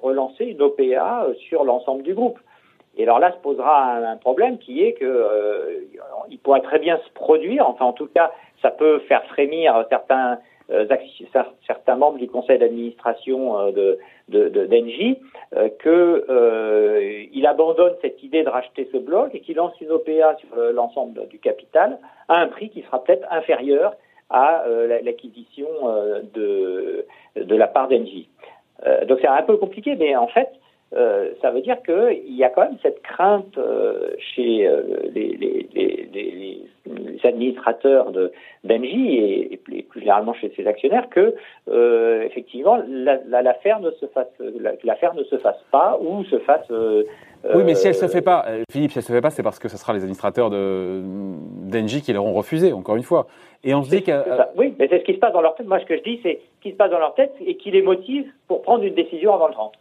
relancer 0.00 0.44
une 0.46 0.62
OPA 0.62 1.26
sur 1.48 1.64
l'ensemble 1.64 2.02
du 2.02 2.14
groupe. 2.14 2.38
Et 2.96 3.02
alors 3.02 3.18
là 3.18 3.30
se 3.32 3.36
posera 3.38 3.96
un, 3.96 4.16
problème 4.16 4.58
qui 4.58 4.82
est 4.82 4.94
que 4.94 5.86
il 6.30 6.38
pourrait 6.38 6.62
très 6.62 6.78
bien 6.78 6.98
se 6.98 7.10
produire, 7.12 7.68
enfin 7.68 7.84
en 7.84 7.92
tout 7.92 8.06
cas 8.06 8.32
ça 8.62 8.70
peut 8.70 9.00
faire 9.00 9.22
frémir 9.26 9.84
certains 9.90 10.32
euh, 10.32 10.36
certains 11.66 11.96
membres 11.96 12.18
du 12.18 12.28
conseil 12.28 12.58
d'administration 12.58 13.58
euh, 13.58 13.96
de 14.28 14.48
d'Engie 14.66 15.18
de, 15.52 15.58
euh, 15.58 15.68
que 15.78 17.28
il 17.32 17.46
abandonne 17.46 17.94
cette 18.02 18.22
idée 18.22 18.42
de 18.42 18.48
racheter 18.48 18.88
ce 18.92 18.98
bloc 18.98 19.34
et 19.34 19.40
qu'il 19.40 19.56
lance 19.56 19.72
une 19.80 19.90
OPA 19.90 20.36
sur 20.36 20.48
l'ensemble 20.72 21.26
du 21.28 21.38
capital 21.38 21.98
à 22.28 22.40
un 22.40 22.48
prix 22.48 22.68
qui 22.68 22.82
sera 22.82 23.02
peut-être 23.02 23.26
inférieur 23.30 23.94
à 24.30 24.64
l'acquisition 25.02 25.68
de 26.34 27.06
de 27.36 27.56
la 27.56 27.66
part 27.66 27.88
d'Engie. 27.88 28.28
donc 29.06 29.18
c'est 29.22 29.28
un 29.28 29.42
peu 29.42 29.56
compliqué, 29.56 29.96
mais 29.96 30.14
en 30.16 30.26
fait, 30.28 30.50
euh, 30.94 31.32
ça 31.42 31.50
veut 31.50 31.60
dire 31.60 31.76
qu'il 31.82 32.34
y 32.34 32.44
a 32.44 32.48
quand 32.48 32.62
même 32.62 32.78
cette 32.82 33.02
crainte 33.02 33.58
euh, 33.58 34.08
chez 34.18 34.66
euh, 34.66 34.82
les, 35.14 35.36
les, 35.36 35.68
les, 35.74 36.08
les, 36.14 36.64
administrateurs 37.24 38.10
de 38.10 38.32
d'Engie 38.64 39.16
et, 39.16 39.52
et, 39.52 39.82
plus 39.82 40.00
généralement 40.00 40.32
chez 40.32 40.50
ses 40.56 40.66
actionnaires 40.66 41.08
que 41.10 41.34
effectivement 42.24 42.80
l'affaire 42.88 43.80
ne 43.80 43.90
se 43.90 44.06
fasse 44.06 44.28
l'affaire 44.84 45.14
ne 45.14 45.24
se 45.24 45.36
fasse 45.36 45.62
pas 45.70 45.98
ou 46.00 46.24
se 46.24 46.38
fasse 46.38 46.70
oui, 47.54 47.62
mais 47.64 47.76
si 47.76 47.86
elle 47.86 47.94
se 47.94 48.08
fait 48.08 48.22
pas, 48.22 48.46
Philippe, 48.70 48.90
si 48.90 48.98
elle 48.98 49.04
se 49.04 49.12
fait 49.12 49.20
pas, 49.20 49.30
c'est 49.30 49.44
parce 49.44 49.60
que 49.60 49.68
ce 49.68 49.76
sera 49.76 49.92
les 49.92 50.00
administrateurs 50.00 50.50
de 50.50 51.02
d'Engie 51.04 52.02
qui 52.02 52.12
l'auront 52.12 52.32
refusé, 52.32 52.72
encore 52.72 52.96
une 52.96 53.04
fois. 53.04 53.28
Et 53.62 53.74
on 53.74 53.84
se 53.84 53.90
dit 53.90 54.02
que 54.02 54.10
oui, 54.56 54.74
mais 54.78 54.88
c'est 54.88 54.98
ce 54.98 55.04
qui 55.04 55.14
se 55.14 55.18
passe 55.18 55.32
dans 55.32 55.40
leur 55.40 55.54
tête. 55.54 55.66
Moi, 55.66 55.78
ce 55.78 55.84
que 55.84 55.96
je 55.96 56.02
dis, 56.02 56.20
c'est 56.22 56.40
ce 56.56 56.62
qui 56.62 56.72
se 56.72 56.76
passe 56.76 56.90
dans 56.90 56.98
leur 56.98 57.14
tête 57.14 57.32
et 57.44 57.56
qui 57.56 57.70
les 57.70 57.82
motive 57.82 58.26
pour 58.48 58.62
prendre 58.62 58.82
une 58.82 58.94
décision 58.94 59.34
avant 59.34 59.46
le 59.46 59.54
30. 59.54 59.72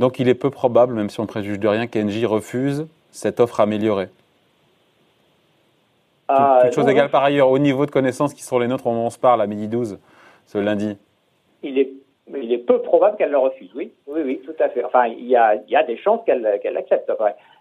Donc 0.00 0.18
il 0.18 0.30
est 0.30 0.34
peu 0.34 0.48
probable, 0.48 0.94
même 0.94 1.10
si 1.10 1.20
on 1.20 1.24
ne 1.24 1.28
préjuge 1.28 1.60
de 1.60 1.68
rien, 1.68 1.86
qu'Engie 1.86 2.24
refuse 2.24 2.88
cette 3.10 3.38
offre 3.38 3.60
améliorée. 3.60 4.08
Ah, 6.26 6.60
toute 6.64 6.72
chose 6.72 6.88
égale 6.88 7.10
par 7.10 7.22
ailleurs, 7.22 7.50
au 7.50 7.58
niveau 7.58 7.84
de 7.84 7.90
connaissances 7.90 8.32
qui 8.32 8.42
sont 8.42 8.58
les 8.58 8.66
nôtres, 8.66 8.86
on, 8.86 9.10
se 9.10 9.18
parle 9.18 9.42
à 9.42 9.46
midi 9.46 9.68
12 9.68 9.98
ce 10.46 10.56
lundi. 10.56 10.96
Il 11.62 11.78
est, 11.78 11.90
il 12.34 12.50
est 12.50 12.58
peu 12.58 12.80
probable 12.80 13.18
qu'elle 13.18 13.30
le 13.30 13.36
refuse, 13.36 13.70
oui. 13.74 13.92
Oui, 14.06 14.22
oui, 14.24 14.40
tout 14.42 14.54
à 14.58 14.70
fait. 14.70 14.82
Enfin, 14.82 15.06
il 15.06 15.26
y 15.26 15.36
a, 15.36 15.56
il 15.56 15.70
y 15.70 15.76
a 15.76 15.82
des 15.82 15.98
chances 15.98 16.24
qu'elle 16.24 16.58
qu'elle 16.62 16.74
l'accepte. 16.74 17.12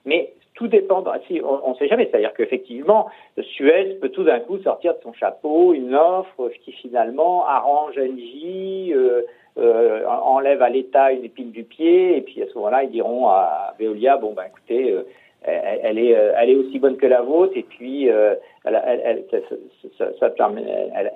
Mais 0.05 0.31
tout 0.53 0.67
dépend. 0.67 1.03
Si, 1.27 1.41
on 1.43 1.71
ne 1.71 1.75
sait 1.75 1.89
jamais. 1.89 2.07
C'est-à-dire 2.09 2.33
qu'effectivement, 2.33 3.09
Suez 3.41 3.97
peut 3.99 4.09
tout 4.09 4.23
d'un 4.23 4.39
coup 4.39 4.59
sortir 4.59 4.93
de 4.93 4.99
son 5.03 5.11
chapeau 5.11 5.73
une 5.73 5.93
offre 5.93 6.49
qui 6.63 6.71
finalement 6.71 7.45
arrange 7.45 7.97
NJ, 7.97 8.91
euh, 8.91 9.23
euh, 9.59 10.05
enlève 10.07 10.61
à 10.61 10.69
l'État 10.69 11.11
une 11.11 11.25
épine 11.25 11.51
du 11.51 11.63
pied, 11.63 12.17
et 12.17 12.21
puis 12.21 12.41
à 12.41 12.47
ce 12.47 12.53
moment-là, 12.55 12.83
ils 12.83 12.91
diront 12.91 13.27
à 13.27 13.73
Veolia, 13.79 14.17
bon, 14.17 14.33
ben 14.33 14.43
écoutez, 14.47 14.91
euh, 14.91 15.03
elle, 15.43 15.97
est, 15.99 16.09
elle 16.09 16.49
est 16.49 16.55
aussi 16.55 16.79
bonne 16.79 16.97
que 16.97 17.07
la 17.07 17.21
vôtre, 17.21 17.53
et 17.55 17.63
puis 17.63 18.07
elle, 18.07 18.39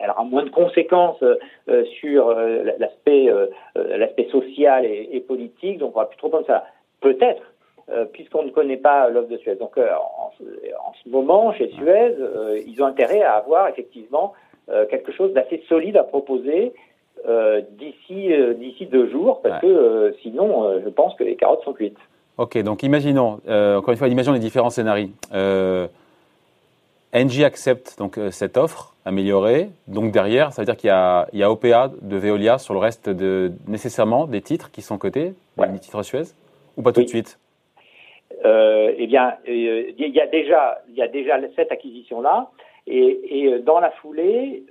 aura 0.10 0.24
moins 0.24 0.44
de 0.44 0.50
conséquences 0.50 1.22
sur 2.00 2.34
l'aspect 2.34 3.30
l'aspect 3.76 4.28
social 4.32 4.86
et, 4.86 5.20
politique, 5.28 5.80
donc 5.80 5.96
on 5.96 6.00
va 6.00 6.06
plus 6.06 6.18
trop 6.18 6.30
comme 6.30 6.46
ça. 6.46 6.66
Peut-être, 7.02 7.44
puisqu'on 8.14 8.44
ne 8.44 8.50
connaît 8.50 8.78
pas 8.78 9.10
l'offre 9.10 9.28
de 9.28 9.38
Suez. 9.38 9.56
Donc 9.56 9.78
en, 9.78 10.32
ce 11.04 11.10
moment, 11.10 11.52
chez 11.52 11.70
Suez, 11.72 12.16
ils 12.66 12.82
ont 12.82 12.86
intérêt 12.86 13.24
à 13.24 13.34
avoir 13.34 13.68
effectivement 13.68 14.32
quelque 14.90 15.12
chose 15.12 15.34
d'assez 15.34 15.62
solide 15.68 15.98
à 15.98 16.04
proposer 16.04 16.72
euh, 17.26 17.62
d'ici 17.80 18.34
euh, 18.34 18.54
d'ici 18.54 18.86
deux 18.86 19.10
jours, 19.10 19.42
parce 19.42 19.62
que 19.62 19.68
euh, 19.68 20.12
sinon, 20.22 20.82
je 20.84 20.90
pense 20.90 21.16
que 21.16 21.24
les 21.24 21.36
carottes 21.36 21.64
sont 21.64 21.72
cuites. 21.72 21.98
Ok, 22.38 22.58
donc 22.64 22.84
imaginons, 22.84 23.40
encore 23.48 23.92
une 23.92 23.98
fois, 23.98 24.08
imaginons 24.10 24.34
les 24.34 24.40
différents 24.40 24.72
scénarios. 24.72 25.10
NG 27.14 27.44
accepte 27.44 27.96
donc 28.00 28.20
cette 28.32 28.58
offre 28.58 28.96
améliorée. 29.06 29.70
Donc 29.88 30.12
derrière, 30.12 30.52
ça 30.52 30.64
veut 30.64 30.66
dire 30.66 30.76
qu'il 30.76 30.88
y 30.88 30.92
a, 30.92 31.28
il 31.32 31.40
y 31.40 31.44
a 31.44 31.52
OPA 31.52 31.92
de 32.02 32.18
Veolia 32.18 32.58
sur 32.58 32.74
le 32.74 32.80
reste 32.80 33.08
de 33.08 33.52
nécessairement 33.68 34.26
des 34.26 34.42
titres 34.42 34.72
qui 34.72 34.82
sont 34.82 34.98
cotés, 34.98 35.34
des 35.58 35.80
titres 35.80 36.02
Suez, 36.02 36.24
ou 36.76 36.82
pas 36.82 36.92
tout 36.92 37.04
de 37.04 37.08
suite? 37.08 37.40
Eh 38.44 39.08
bien, 39.08 39.36
il 39.48 39.94
y 39.98 40.20
a 40.20 40.26
déjà 40.26 40.82
il 40.90 40.96
y 40.96 41.04
a 41.04 41.08
déjà 41.08 41.38
cette 41.56 41.72
acquisition 41.72 42.20
là, 42.20 42.50
et, 42.88 43.20
et 43.46 43.60
dans 43.60 43.80
la 43.80 43.92
foulée, 43.92 44.64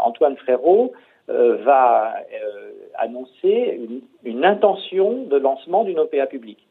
Antoine 0.00 0.36
Frérot 0.36 0.92
va 1.28 2.14
euh, 2.32 2.70
annoncer 2.98 3.80
une, 4.24 4.44
intention 4.44 5.22
de 5.22 5.36
lancement 5.36 5.84
d'une 5.84 5.98
OPA 5.98 6.26
publique. 6.26 6.66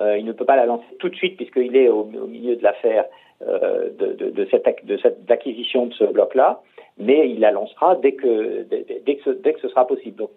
Euh, 0.00 0.18
il 0.18 0.24
ne 0.24 0.32
peut 0.32 0.44
pas 0.44 0.56
la 0.56 0.66
lancer 0.66 0.84
tout 0.98 1.08
de 1.08 1.14
suite 1.14 1.36
puisqu'il 1.36 1.76
est 1.76 1.88
au, 1.88 2.04
milieu 2.04 2.56
de 2.56 2.62
l'affaire 2.62 3.04
de, 3.40 4.14
de, 4.14 4.30
de, 4.30 4.48
cette, 4.50 4.86
de 4.86 4.96
ce 4.96 6.04
bloc-là, 6.04 6.60
mais 6.98 7.28
il 7.28 7.40
la 7.40 7.50
lancera 7.50 7.94
dès 7.96 8.12
que, 8.12 8.62
dès, 8.62 9.14
que, 9.16 9.60
ce, 9.60 9.68
sera 9.68 9.86
possible. 9.86 10.16
Donc, 10.16 10.30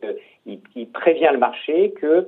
il, 0.45 0.87
prévient 0.89 1.29
le 1.31 1.37
marché 1.37 1.91
que 1.91 2.27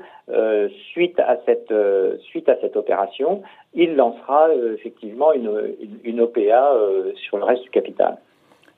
suite 0.92 1.20
à 1.20 1.38
cette 1.46 1.74
suite 2.22 2.48
à 2.48 2.56
cette 2.62 2.78
opération, 2.78 3.44
il 3.74 3.96
lancera 3.96 4.48
effectivement 4.74 5.34
une, 5.34 5.76
une 6.06 6.22
OPA 6.22 6.74
sur 7.16 7.38
le 7.38 7.44
reste 7.44 7.64
du 7.64 7.70
capital. 7.70 8.18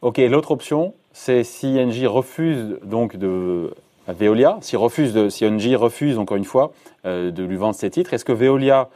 Ok, 0.04 0.18
l'autre 0.18 0.52
option, 0.52 0.94
c'est 1.14 1.46
si 1.46 1.80
Engie 1.80 2.08
refuse 2.08 2.78
donc 2.84 3.16
de 3.16 3.74
Veolia, 4.10 4.58
si 4.60 4.76
refuse 4.76 5.30
si 5.30 5.76
refuse 5.78 6.20
encore 6.20 6.36
une 6.36 6.44
fois 6.44 6.74
euh, 7.06 7.32
de 7.32 7.42
lui 7.42 7.56
vendre 7.56 7.74
ses 7.74 7.90
titres, 7.90 8.14
est-ce 8.14 8.26
que 8.26 8.34
Veolia 8.34 8.90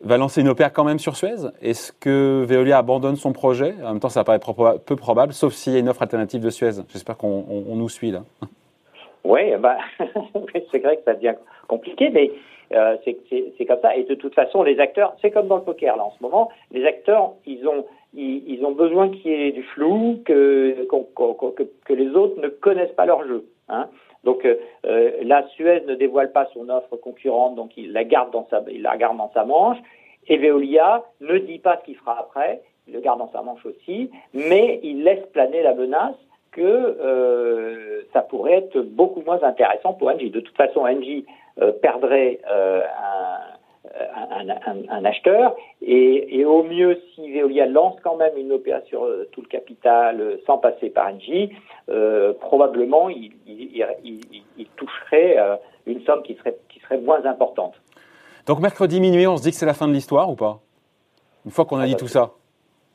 va 0.00 0.16
lancer 0.16 0.40
une 0.40 0.48
opéra 0.48 0.70
quand 0.70 0.84
même 0.84 0.98
sur 0.98 1.14
Suez? 1.14 1.50
Est-ce 1.60 1.92
que 1.92 2.42
Veolia 2.48 2.78
abandonne 2.78 3.16
son 3.16 3.34
projet? 3.34 3.74
En 3.84 3.90
même 3.90 4.00
temps, 4.00 4.08
ça 4.08 4.24
paraît 4.24 4.40
peu 4.86 4.96
probable, 4.96 5.34
sauf 5.34 5.52
s'il 5.52 5.74
y 5.74 5.76
a 5.76 5.78
une 5.78 5.90
offre 5.90 6.00
alternative 6.00 6.40
de 6.40 6.48
Suez. 6.48 6.80
J'espère 6.90 7.18
qu'on 7.18 7.44
nous 7.76 7.88
suit 7.90 8.10
là. 8.10 8.22
Oui, 9.22 9.54
bah, 9.58 9.76
c'est 9.98 10.78
vrai 10.78 10.96
que 10.96 11.02
ça 11.04 11.12
devient 11.12 11.34
compliqué, 11.68 12.08
mais 12.08 12.30
euh, 12.72 12.96
c'est 13.04 13.66
comme 13.66 13.80
ça. 13.82 13.94
Et 13.94 14.04
de 14.04 14.14
toute 14.14 14.34
façon, 14.34 14.62
les 14.62 14.80
acteurs, 14.80 15.14
c'est 15.20 15.30
comme 15.30 15.48
dans 15.48 15.56
le 15.56 15.62
poker 15.62 15.98
là 15.98 16.04
en 16.04 16.14
ce 16.16 16.22
moment, 16.22 16.48
les 16.72 16.86
acteurs, 16.86 17.32
ils 17.44 17.68
ont 17.68 17.84
ils, 18.14 18.64
ont 18.64 18.72
besoin 18.72 19.08
qu'il 19.08 19.30
y 19.30 19.48
ait 19.48 19.52
du 19.52 19.62
flou, 19.62 20.20
que, 20.24 20.86
que, 20.88 21.62
que, 21.84 21.92
les 21.92 22.10
autres 22.10 22.40
ne 22.40 22.48
connaissent 22.48 22.92
pas 22.92 23.06
leur 23.06 23.26
jeu. 23.26 23.46
Hein. 23.68 23.88
Donc 24.24 24.44
euh, 24.44 24.56
euh, 24.84 25.12
la 25.22 25.46
Suez 25.48 25.82
ne 25.86 25.94
dévoile 25.94 26.32
pas 26.32 26.48
son 26.52 26.68
offre 26.68 26.96
concurrente, 26.96 27.54
donc 27.54 27.76
il 27.76 27.92
la 27.92 28.04
garde 28.04 28.32
dans 28.32 28.46
sa, 28.50 28.62
il 28.70 28.82
la 28.82 28.96
garde 28.96 29.16
dans 29.16 29.30
sa 29.32 29.44
manche. 29.44 29.78
Et 30.28 30.36
Veolia 30.36 31.04
ne 31.20 31.38
dit 31.38 31.58
pas 31.58 31.78
ce 31.78 31.84
qu'il 31.84 31.96
fera 31.96 32.18
après, 32.18 32.62
il 32.86 32.94
le 32.94 33.00
garde 33.00 33.18
dans 33.18 33.30
sa 33.32 33.42
manche 33.42 33.64
aussi, 33.64 34.10
mais 34.34 34.80
il 34.82 35.04
laisse 35.04 35.24
planer 35.32 35.62
la 35.62 35.74
menace 35.74 36.16
que 36.52 36.60
euh, 36.62 38.02
ça 38.12 38.22
pourrait 38.22 38.54
être 38.54 38.80
beaucoup 38.80 39.22
moins 39.22 39.42
intéressant 39.42 39.94
pour 39.94 40.08
Engie. 40.08 40.30
De 40.30 40.40
toute 40.40 40.56
façon, 40.56 40.80
Engie 40.80 41.24
euh, 41.60 41.72
perdrait 41.72 42.40
euh, 42.50 42.80
un, 43.94 44.86
un, 44.88 45.04
acheteur. 45.04 45.54
Et, 45.82 46.44
au 46.44 46.62
mieux, 46.62 47.00
si 47.14 47.32
Veolia 47.32 47.66
lance 47.66 47.96
quand 48.02 48.16
même 48.16 48.36
une 48.36 48.52
opération 48.52 48.88
sur 48.88 49.04
euh, 49.04 49.28
tout 49.32 49.42
le 49.42 49.48
capital 49.48 50.20
euh, 50.20 50.36
sans 50.46 50.58
passer 50.58 50.90
par 50.90 51.08
Engie, 51.08 51.50
euh, 51.88 52.32
probablement 52.40 53.08
il, 53.08 53.32
toucherait 54.76 55.36
une 55.86 56.02
somme 56.04 56.22
qui 56.22 56.34
serait, 56.36 56.56
qui 56.70 56.80
serait 56.80 56.98
moins 56.98 57.24
importante. 57.26 57.74
Donc 58.46 58.60
mercredi 58.60 59.00
minuit, 59.00 59.26
on 59.26 59.36
se 59.36 59.42
dit 59.42 59.50
que 59.50 59.56
c'est 59.56 59.66
la 59.66 59.74
fin 59.74 59.88
de 59.88 59.92
l'histoire 59.92 60.30
ou 60.30 60.36
pas? 60.36 60.60
Une 61.44 61.50
fois 61.50 61.66
qu'on 61.66 61.78
a 61.78 61.86
dit 61.86 61.96
tout 61.96 62.08
ça 62.08 62.30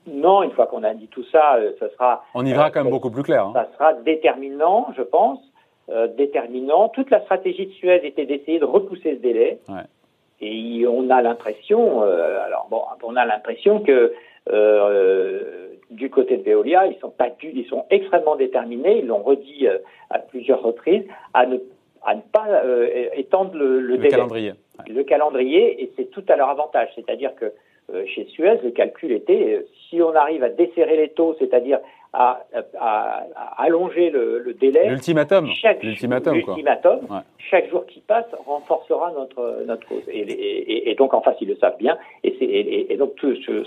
Non, 0.07 0.41
une 0.41 0.51
fois 0.51 0.65
qu'on 0.65 0.83
a 0.83 0.93
dit 0.95 1.07
tout 1.07 1.23
ça, 1.31 1.57
ça 1.79 1.89
sera... 1.91 2.23
On 2.33 2.45
y 2.45 2.51
verra 2.51 2.71
quand 2.71 2.83
même 2.83 2.91
beaucoup 2.91 3.11
plus 3.11 3.23
clair. 3.23 3.45
Hein. 3.45 3.53
Ça 3.53 3.69
sera 3.73 3.93
déterminant, 3.93 4.87
je 4.97 5.03
pense. 5.03 5.39
déterminant. 6.17 6.89
Toute 6.89 7.11
la 7.11 7.21
stratégie 7.21 7.67
de 7.67 7.71
Suez 7.73 8.05
était 8.05 8.25
d'essayer 8.25 8.59
de 8.59 8.65
repousser 8.65 9.15
ce 9.15 9.21
délai. 9.21 9.59
Ouais. 9.69 9.83
Et 10.41 10.85
on 10.87 11.09
a 11.09 11.21
l'impression, 11.21 12.03
euh, 12.03 12.45
alors 12.45 12.67
bon, 12.69 12.81
on 13.03 13.15
a 13.15 13.25
l'impression 13.25 13.79
que 13.79 14.13
euh, 14.51 15.69
du 15.91 16.09
côté 16.09 16.37
de 16.37 16.43
Veolia, 16.43 16.87
ils 16.87 16.97
sont 16.99 17.09
pas 17.09 17.29
ils 17.41 17.65
sont 17.67 17.85
extrêmement 17.89 18.35
déterminés. 18.35 18.99
Ils 18.99 19.07
l'ont 19.07 19.23
redit 19.23 19.67
euh, 19.67 19.77
à 20.09 20.19
plusieurs 20.19 20.61
reprises 20.61 21.03
à 21.33 21.45
ne 21.45 21.57
à 22.07 22.13
ne 22.13 22.21
pas 22.21 22.45
étendre 23.15 23.55
le, 23.55 23.79
le, 23.79 23.97
calendrier. 23.97 24.53
Le 24.87 25.03
calendrier, 25.03 25.81
et 25.81 25.91
c'est 25.95 26.11
tout 26.11 26.23
à 26.27 26.35
leur 26.35 26.49
avantage. 26.49 26.89
C'est-à-dire 26.93 27.33
que 27.33 27.51
chez 28.05 28.25
Suez, 28.25 28.59
le 28.63 28.69
calcul 28.69 29.11
était 29.11 29.65
si 29.89 29.99
on 30.03 30.13
arrive 30.13 30.43
à 30.43 30.49
desserrer 30.49 30.97
les 30.97 31.09
taux, 31.09 31.35
c'est-à-dire 31.39 31.79
à, 32.15 33.25
allonger 33.57 34.09
le, 34.09 34.53
délai. 34.59 34.89
L'ultimatum. 34.89 35.49
L'ultimatum. 35.81 36.41
Chaque 37.37 37.69
jour 37.69 37.85
qui 37.85 37.99
passe 38.01 38.25
renforcera 38.45 39.11
notre, 39.11 39.63
notre 39.65 39.87
cause. 39.87 40.03
Et, 40.07 40.95
donc, 40.97 41.13
en 41.13 41.21
face, 41.21 41.35
ils 41.41 41.47
le 41.47 41.57
savent 41.57 41.77
bien. 41.77 41.97
Et, 42.23 42.95
donc, 42.97 43.13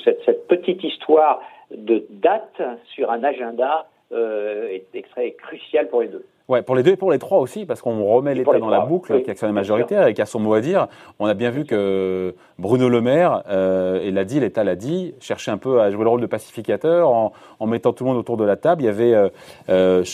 cette, 0.05 0.25
cette, 0.25 0.47
petite 0.49 0.83
histoire 0.83 1.40
de 1.71 2.07
date 2.11 2.62
sur 2.95 3.11
un 3.11 3.23
agenda 3.25 3.87
euh, 4.12 4.69
est, 4.69 4.87
est 4.95 5.33
crucial 5.33 5.88
pour 5.88 6.00
les 6.00 6.09
deux. 6.09 6.25
Ouais, 6.49 6.62
pour 6.62 6.75
les 6.75 6.83
deux 6.83 6.93
et 6.93 6.97
pour 6.97 7.11
les 7.11 7.19
trois 7.19 7.40
aussi, 7.40 7.67
parce 7.67 7.83
qu'on 7.83 8.02
remet 8.07 8.35
l'État 8.35 8.59
dans 8.59 8.71
la 8.71 8.81
boucle, 8.81 9.21
qui 9.21 9.28
est 9.28 9.33
actionnaire 9.33 9.52
majoritaire 9.52 10.07
et 10.07 10.14
qui 10.14 10.23
a 10.23 10.26
son 10.26 10.40
mot 10.40 10.55
à 10.55 10.62
dire. 10.62 10.87
On 11.19 11.26
a 11.26 11.35
bien 11.35 11.50
vu 11.50 11.67
que 11.67 12.35
Bruno 12.59 12.88
Le 12.88 13.02
Maire, 13.02 13.43
euh, 13.50 14.00
et 14.00 14.11
l'a 14.11 14.25
dit, 14.25 14.40
l'État 14.40 14.64
l'a 14.64 14.75
dit, 14.75 15.14
cherchait 15.21 15.50
un 15.50 15.59
peu 15.59 15.83
à 15.83 15.90
jouer 15.90 16.05
le 16.05 16.09
rôle 16.09 16.23
de 16.23 16.26
pacificateur 16.26 17.11
en, 17.11 17.33
en 17.61 17.67
mettant 17.67 17.93
tout 17.93 18.05
le 18.05 18.09
monde 18.09 18.19
autour 18.19 18.38
de 18.38 18.45
la 18.45 18.57
table. 18.57 18.81
Il 18.81 18.87
y 18.87 18.88
avait 18.88 19.12
euh, 19.12 19.28
euh, 19.69 20.05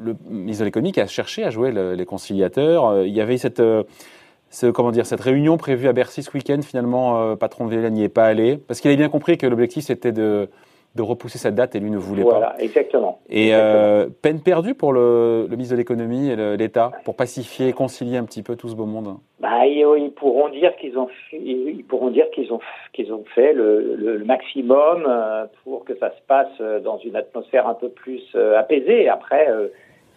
le 0.00 0.14
ministre 0.30 0.60
de 0.60 0.66
l'économie 0.66 0.92
qui 0.92 1.00
a 1.00 1.08
cherché 1.08 1.42
à 1.42 1.50
jouer 1.50 1.72
les 1.72 2.06
conciliateurs. 2.06 2.86
Euh, 2.86 3.04
il 3.04 3.12
y 3.12 3.20
avait 3.20 3.36
cette, 3.36 3.58
euh, 3.58 3.82
ce, 4.50 4.68
comment 4.68 4.92
dire, 4.92 5.04
cette 5.04 5.20
réunion 5.20 5.56
prévue 5.56 5.88
à 5.88 5.92
Bercy 5.92 6.22
ce 6.22 6.30
week-end. 6.32 6.60
Finalement, 6.62 7.34
patron 7.34 7.66
de 7.66 7.74
n'y 7.88 8.04
est 8.04 8.08
pas 8.08 8.26
allé, 8.26 8.56
parce 8.56 8.80
qu'il 8.80 8.88
avait 8.88 8.98
bien 8.98 9.08
compris 9.08 9.36
que 9.36 9.48
l'objectif 9.48 9.86
c'était 9.86 10.12
de 10.12 10.48
de 10.94 11.02
repousser 11.02 11.38
cette 11.38 11.54
date 11.54 11.74
et 11.74 11.80
lui 11.80 11.90
ne 11.90 11.96
voulait 11.96 12.22
pas. 12.22 12.30
Voilà, 12.30 12.54
exactement. 12.58 13.20
Et 13.30 13.54
euh, 13.54 14.08
peine 14.20 14.40
perdue 14.40 14.74
pour 14.74 14.92
le, 14.92 15.46
le 15.48 15.56
ministre 15.56 15.74
de 15.74 15.78
l'économie 15.78 16.28
et 16.28 16.56
l'État 16.56 16.92
pour 17.04 17.16
pacifier, 17.16 17.72
concilier 17.72 18.18
un 18.18 18.24
petit 18.24 18.42
peu 18.42 18.56
tout 18.56 18.68
ce 18.68 18.76
beau 18.76 18.84
monde. 18.84 19.16
Bah, 19.40 19.66
ils, 19.66 20.12
pourront 20.14 20.50
dire 20.50 20.76
qu'ils 20.76 20.98
ont, 20.98 21.08
ils 21.32 21.84
pourront 21.88 22.10
dire 22.10 22.30
qu'ils 22.30 22.52
ont, 22.52 22.60
qu'ils 22.92 23.12
ont 23.12 23.24
fait 23.34 23.52
le, 23.54 23.96
le, 23.96 24.24
maximum 24.24 25.06
euh, 25.08 25.46
pour 25.64 25.84
que 25.84 25.96
ça 25.96 26.10
se 26.10 26.20
passe 26.28 26.52
euh, 26.60 26.78
dans 26.80 26.98
une 26.98 27.16
atmosphère 27.16 27.66
un 27.66 27.74
peu 27.74 27.88
plus 27.88 28.22
apaisée. 28.56 29.08
Après, 29.08 29.48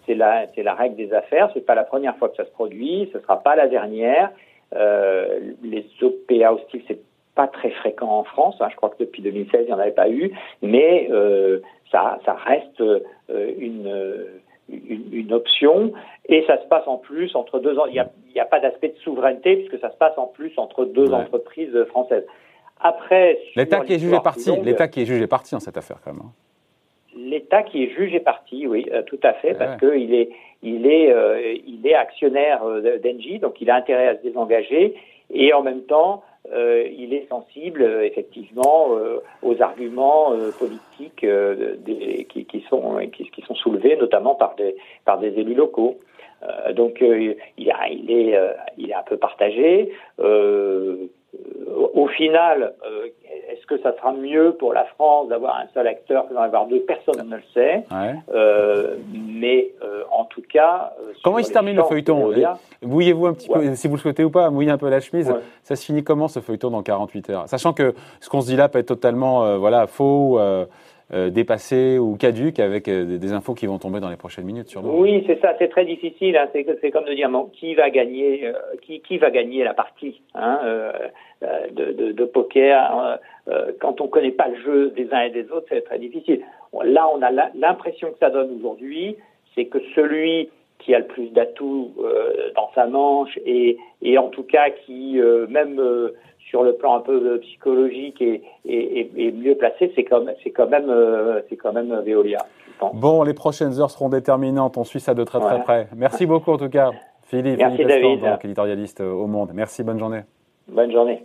c'est 0.05 0.15
la, 0.15 0.45
c'est 0.53 0.63
la 0.63 0.73
règle 0.73 0.97
des 0.97 1.13
affaires. 1.13 1.49
C'est 1.53 1.65
pas 1.65 1.75
la 1.75 1.83
première 1.83 2.17
fois 2.17 2.29
que 2.29 2.35
ça 2.35 2.45
se 2.45 2.51
produit. 2.51 3.09
Ce 3.13 3.19
sera 3.19 3.41
pas 3.41 3.55
la 3.55 3.67
dernière. 3.67 4.31
les 4.73 5.85
OPA 6.01 6.53
hostiles, 6.53 6.83
c'est 6.87 6.99
pas 7.35 7.47
très 7.47 7.69
fréquent 7.69 8.09
en 8.09 8.23
France. 8.23 8.55
Hein. 8.59 8.69
Je 8.71 8.75
crois 8.75 8.89
que 8.89 8.97
depuis 8.99 9.21
2016, 9.21 9.61
il 9.63 9.67
n'y 9.67 9.73
en 9.73 9.79
avait 9.79 9.91
pas 9.91 10.09
eu, 10.09 10.31
mais 10.61 11.07
euh, 11.11 11.59
ça, 11.91 12.19
ça 12.25 12.33
reste 12.33 12.81
euh, 12.81 13.01
une, 13.29 14.25
une, 14.69 15.09
une, 15.11 15.33
option. 15.33 15.91
Et 16.27 16.43
ça 16.47 16.61
se 16.61 16.67
passe 16.67 16.87
en 16.87 16.97
plus 16.97 17.35
entre 17.35 17.59
deux. 17.59 17.75
Il 17.87 18.03
n'y 18.33 18.39
a, 18.39 18.45
pas 18.45 18.59
d'aspect 18.59 18.89
de 18.89 18.97
souveraineté 18.97 19.57
puisque 19.57 19.79
ça 19.79 19.91
se 19.91 19.97
passe 19.97 20.17
en 20.17 20.27
plus 20.27 20.53
entre 20.57 20.85
deux 20.85 21.13
entreprises 21.13 21.77
françaises. 21.89 22.25
Après, 22.79 23.39
l'État 23.55 23.81
qui 23.81 23.93
est 23.93 23.99
jugé 23.99 24.19
parti, 24.21 24.51
l'État 24.63 24.87
qui 24.87 25.01
est 25.01 25.05
jugé 25.05 25.27
parti 25.27 25.53
dans 25.53 25.59
cette 25.59 25.77
affaire 25.77 25.97
quand 26.03 26.13
même. 26.13 26.21
Hein. 26.25 26.31
L'État 27.17 27.63
qui 27.63 27.83
est 27.83 27.89
juge 27.89 28.13
et 28.13 28.19
parti, 28.19 28.67
oui, 28.67 28.85
tout 29.07 29.19
à 29.23 29.31
fait, 29.33 29.53
parce 29.53 29.79
qu'il 29.79 30.13
est, 30.13 30.29
il 30.61 30.85
est, 30.85 31.61
il 31.65 31.87
est 31.87 31.93
actionnaire 31.93 32.61
d'Engie, 33.01 33.39
donc 33.39 33.61
il 33.61 33.69
a 33.69 33.75
intérêt 33.75 34.09
à 34.09 34.17
se 34.17 34.21
désengager, 34.21 34.95
et 35.33 35.53
en 35.53 35.63
même 35.63 35.83
temps, 35.83 36.23
il 36.53 37.13
est 37.13 37.27
sensible 37.29 37.83
effectivement 38.03 38.89
aux 39.41 39.61
arguments 39.61 40.33
politiques 40.59 41.25
qui, 42.29 42.65
sont 42.69 42.97
qui, 43.11 43.41
sont 43.41 43.55
soulevés 43.55 43.97
notamment 43.97 44.35
par 44.35 44.55
des 44.55 44.75
par 45.05 45.19
des 45.19 45.29
élus 45.39 45.55
locaux. 45.55 45.97
Euh, 46.43 46.73
donc 46.73 47.01
euh, 47.01 47.33
il, 47.57 47.69
est, 47.69 48.35
euh, 48.35 48.53
il 48.77 48.89
est 48.89 48.93
un 48.93 49.03
peu 49.03 49.17
partagé. 49.17 49.91
Au 51.93 52.07
final, 52.07 52.73
est-ce 53.49 53.65
que 53.65 53.77
ça 53.81 53.95
sera 53.97 54.13
mieux 54.13 54.55
pour 54.57 54.73
la 54.73 54.85
France 54.85 55.27
d'avoir 55.29 55.57
un 55.57 55.67
seul 55.73 55.87
acteur 55.87 56.27
que 56.27 56.33
d'en 56.33 56.41
avoir 56.41 56.67
deux? 56.67 56.81
Personne 56.81 57.27
ne 57.27 57.35
le 57.35 57.43
sait. 57.53 57.83
mais 59.13 59.73
en 60.11 60.25
tout 60.25 60.43
cas. 60.49 60.93
comment 61.23 61.39
il 61.39 61.45
se 61.45 61.53
termine 61.53 61.75
le 61.75 61.83
feuilleton? 61.83 62.31
Mouillez-vous 62.81 63.27
un 63.27 63.33
petit 63.33 63.49
peu, 63.49 63.75
si 63.75 63.87
vous 63.87 63.95
le 63.95 64.01
souhaitez 64.01 64.23
ou 64.23 64.29
pas, 64.29 64.49
mouillez 64.49 64.71
un 64.71 64.77
peu 64.77 64.89
la 64.89 64.99
chemise. 64.99 65.33
Ça 65.63 65.75
se 65.75 65.85
finit 65.85 66.03
comment 66.03 66.27
ce 66.27 66.39
feuilleton 66.39 66.69
dans 66.69 66.83
48 66.83 67.29
heures? 67.29 67.47
Sachant 67.47 67.73
que 67.73 67.93
ce 68.19 68.29
qu'on 68.29 68.41
se 68.41 68.47
dit 68.47 68.55
là 68.55 68.69
peut 68.69 68.79
être 68.79 68.87
totalement 68.87 69.57
voilà, 69.57 69.87
faux. 69.87 70.39
Euh, 71.13 71.29
dépassé 71.29 71.99
ou 71.99 72.15
caduque 72.17 72.59
avec 72.59 72.87
euh, 72.87 73.19
des 73.19 73.31
infos 73.31 73.53
qui 73.53 73.67
vont 73.67 73.77
tomber 73.77 73.99
dans 73.99 74.09
les 74.09 74.15
prochaines 74.15 74.45
minutes 74.45 74.69
nous. 74.81 74.89
Oui, 74.89 75.23
c'est 75.27 75.39
ça, 75.39 75.53
c'est 75.59 75.67
très 75.67 75.85
difficile. 75.85 76.35
Hein. 76.35 76.49
C'est 76.51 76.89
comme 76.89 77.05
de 77.05 77.13
dire 77.13 77.29
qui 77.53 77.75
va 77.75 77.91
gagner, 77.91 78.47
euh, 78.47 78.53
qui, 78.81 79.01
qui, 79.01 79.19
va 79.19 79.29
gagner 79.29 79.63
la 79.63 79.75
partie 79.75 80.23
hein, 80.33 80.59
de, 81.71 81.91
de, 81.91 82.11
de, 82.11 82.25
poker. 82.25 83.19
quand 83.79 84.01
on 84.01 84.05
ne 84.05 84.09
connaît 84.09 84.31
pas 84.31 84.47
le 84.47 84.59
jeu 84.63 84.89
des 84.95 85.07
uns 85.13 85.21
et 85.21 85.29
des 85.29 85.51
autres, 85.51 85.67
c'est 85.69 85.83
très 85.83 85.99
difficile. 85.99 86.41
Là, 86.83 87.07
on 87.13 87.21
a 87.21 87.29
l'impression 87.53 88.09
que 88.09 88.17
ça 88.17 88.31
donne 88.31 88.57
aujourd'hui, 88.57 89.15
c'est 89.53 89.65
que 89.65 89.77
celui 89.93 90.49
qui 90.79 90.95
a 90.95 90.99
le 90.99 91.05
plus 91.05 91.29
d'atouts 91.29 91.93
sa 92.75 92.85
manche 92.85 93.39
et, 93.45 93.77
et, 94.01 94.17
en 94.17 94.27
tout 94.27 94.43
cas 94.43 94.69
qui 94.85 95.19
même 95.49 95.79
sur 96.49 96.63
le 96.63 96.73
plan 96.73 96.95
un 96.95 97.01
peu 97.01 97.39
psychologique 97.39 98.21
et, 98.21 98.41
et, 98.65 99.31
mieux 99.31 99.55
placé, 99.55 99.91
c'est 99.95 100.03
quand, 100.03 100.23
quand, 100.55 100.67
même, 100.67 100.89
euh, 100.89 101.41
c'est 101.49 101.57
quand 101.57 101.73
même 101.73 101.93
Veolia. 102.05 102.45
Bon, 102.93 103.23
les 103.23 103.33
prochaines 103.33 103.79
heures 103.79 103.89
seront 103.89 104.09
déterminantes. 104.09 104.77
On 104.77 104.83
suit 104.83 104.99
ça 104.99 105.13
de 105.13 105.23
très 105.23 105.39
très 105.39 105.61
près. 105.63 105.87
Merci 105.95 106.25
beaucoup 106.25 106.51
en 106.51 106.57
tout 106.57 106.69
cas, 106.69 106.91
Philippe. 107.23 107.57
Merci 107.57 107.85
David. 107.85 108.19
éditorialiste 108.43 109.01
au 109.01 109.27
Monde. 109.27 109.51
Merci, 109.53 109.83
bonne 109.83 109.99
journée. 109.99 110.21
Bonne 110.67 110.91
journée. 110.91 111.23